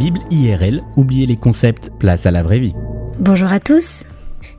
[0.00, 2.72] Bible IRL, oubliez les concepts, place à la vraie vie.
[3.18, 4.06] Bonjour à tous.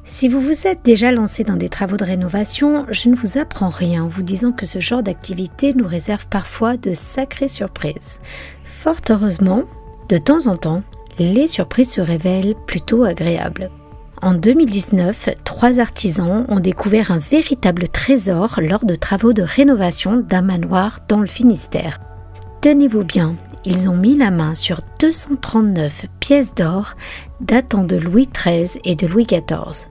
[0.04, 3.70] Si vous vous êtes déjà lancé dans des travaux de rénovation, je ne vous apprends
[3.70, 8.20] rien en vous disant que ce genre d'activité nous réserve parfois de sacrées surprises.
[8.66, 9.64] Fort heureusement,
[10.10, 10.84] de temps en temps,
[11.18, 13.72] les surprises se révèlent plutôt agréables.
[14.22, 20.44] En 2019, trois artisans ont découvert un véritable trésor lors de travaux de rénovation d'un
[20.44, 22.00] manoir dans le Finistère.
[22.62, 23.36] Tenez-vous bien,
[23.66, 26.96] ils ont mis la main sur 239 pièces d'or
[27.42, 29.88] datant de Louis XIII et de Louis XIV.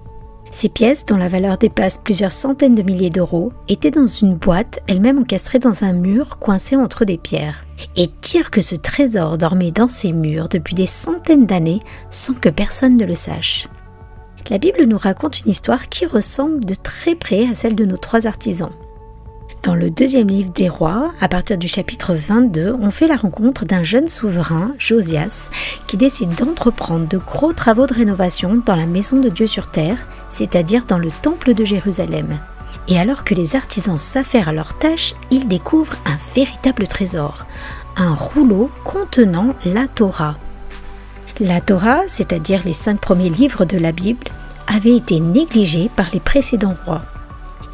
[0.52, 4.80] Ces pièces, dont la valeur dépasse plusieurs centaines de milliers d'euros, étaient dans une boîte,
[4.88, 7.64] elle-même encastrée dans un mur coincé entre des pierres.
[7.96, 12.48] Et dire que ce trésor dormait dans ces murs depuis des centaines d'années sans que
[12.48, 13.68] personne ne le sache.
[14.50, 17.96] La Bible nous raconte une histoire qui ressemble de très près à celle de nos
[17.96, 18.72] trois artisans.
[19.62, 23.66] Dans le deuxième livre des rois, à partir du chapitre 22, on fait la rencontre
[23.66, 25.50] d'un jeune souverain, Josias,
[25.86, 29.98] qui décide d'entreprendre de gros travaux de rénovation dans la maison de Dieu sur terre,
[30.30, 32.38] c'est-à-dire dans le temple de Jérusalem.
[32.88, 37.44] Et alors que les artisans s'affairent à leur tâche, ils découvrent un véritable trésor,
[37.98, 40.38] un rouleau contenant la Torah.
[41.38, 44.26] La Torah, c'est-à-dire les cinq premiers livres de la Bible,
[44.74, 47.02] avait été négligée par les précédents rois.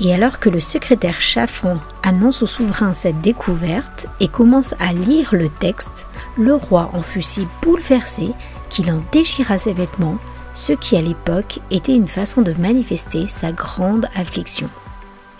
[0.00, 5.34] Et alors que le secrétaire Chaffon annonce au souverain cette découverte et commence à lire
[5.34, 8.32] le texte, le roi en fut si bouleversé
[8.68, 10.18] qu'il en déchira ses vêtements,
[10.52, 14.68] ce qui à l'époque était une façon de manifester sa grande affliction.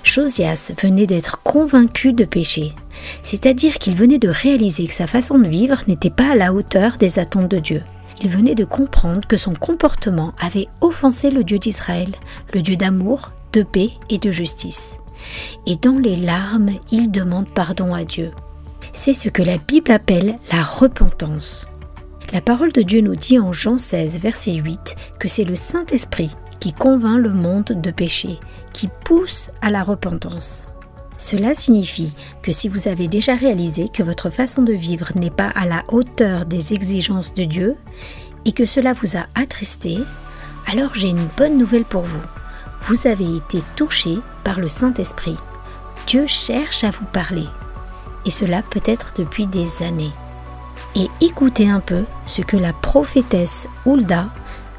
[0.04, 2.74] Josias venait d'être convaincu de péché,
[3.22, 6.96] c'est-à-dire qu'il venait de réaliser que sa façon de vivre n'était pas à la hauteur
[6.96, 7.82] des attentes de Dieu.
[8.22, 12.08] Il venait de comprendre que son comportement avait offensé le Dieu d'Israël,
[12.54, 14.98] le Dieu d'amour, de paix et de justice.
[15.66, 18.30] Et dans les larmes, il demande pardon à Dieu.
[18.92, 21.68] C'est ce que la Bible appelle la repentance.
[22.32, 26.30] La parole de Dieu nous dit en Jean 16, verset 8, que c'est le Saint-Esprit
[26.60, 28.38] qui convainc le monde de péché,
[28.72, 30.66] qui pousse à la repentance.
[31.18, 32.12] Cela signifie
[32.42, 35.84] que si vous avez déjà réalisé que votre façon de vivre n'est pas à la
[35.88, 37.76] hauteur des exigences de Dieu
[38.44, 39.98] et que cela vous a attristé,
[40.70, 42.22] alors j'ai une bonne nouvelle pour vous
[42.86, 45.36] vous avez été touché par le Saint-Esprit.
[46.06, 47.46] Dieu cherche à vous parler,
[48.24, 50.12] et cela peut être depuis des années.
[50.94, 54.28] Et écoutez un peu ce que la prophétesse Hulda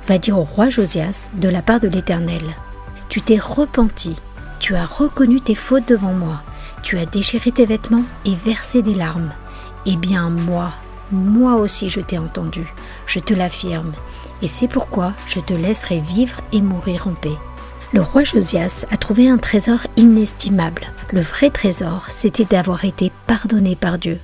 [0.07, 2.43] va dire au roi Josias de la part de l'Éternel.
[3.09, 4.15] Tu t'es repenti,
[4.59, 6.41] tu as reconnu tes fautes devant moi,
[6.83, 9.33] tu as déchiré tes vêtements et versé des larmes.
[9.85, 10.71] Eh bien moi,
[11.11, 12.73] moi aussi je t'ai entendu,
[13.05, 13.91] je te l'affirme,
[14.41, 17.37] et c'est pourquoi je te laisserai vivre et mourir en paix.
[17.93, 20.83] Le roi Josias a trouvé un trésor inestimable.
[21.13, 24.19] Le vrai trésor, c'était d'avoir été pardonné par Dieu,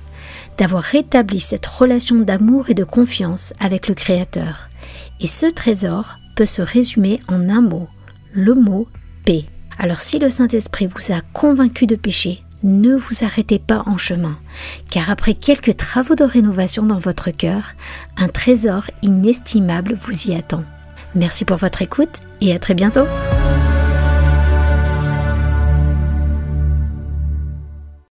[0.58, 4.68] d'avoir rétabli cette relation d'amour et de confiance avec le Créateur.
[5.20, 7.88] Et ce trésor peut se résumer en un mot,
[8.32, 8.86] le mot
[9.24, 9.44] paix.
[9.78, 14.38] Alors si le Saint-Esprit vous a convaincu de péché, ne vous arrêtez pas en chemin,
[14.90, 17.72] car après quelques travaux de rénovation dans votre cœur,
[18.18, 20.64] un trésor inestimable vous y attend.
[21.14, 23.04] Merci pour votre écoute et à très bientôt.